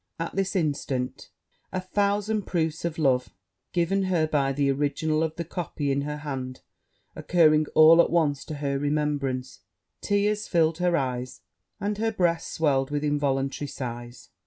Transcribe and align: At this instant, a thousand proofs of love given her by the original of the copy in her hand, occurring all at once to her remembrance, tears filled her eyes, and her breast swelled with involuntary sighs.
At 0.17 0.35
this 0.35 0.55
instant, 0.55 1.29
a 1.71 1.79
thousand 1.79 2.47
proofs 2.47 2.85
of 2.85 2.97
love 2.97 3.35
given 3.71 4.05
her 4.05 4.25
by 4.25 4.51
the 4.51 4.71
original 4.71 5.21
of 5.21 5.35
the 5.35 5.43
copy 5.43 5.91
in 5.91 6.01
her 6.01 6.17
hand, 6.17 6.61
occurring 7.15 7.67
all 7.75 8.01
at 8.01 8.09
once 8.09 8.43
to 8.45 8.55
her 8.55 8.79
remembrance, 8.79 9.59
tears 10.01 10.47
filled 10.47 10.79
her 10.79 10.97
eyes, 10.97 11.41
and 11.79 11.99
her 11.99 12.11
breast 12.11 12.51
swelled 12.51 12.89
with 12.89 13.03
involuntary 13.03 13.67
sighs. 13.67 14.29